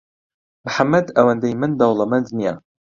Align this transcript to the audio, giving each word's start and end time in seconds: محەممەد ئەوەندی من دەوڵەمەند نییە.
محەممەد 0.65 1.07
ئەوەندی 1.17 1.53
من 1.61 1.71
دەوڵەمەند 1.79 2.27
نییە. 2.37 2.53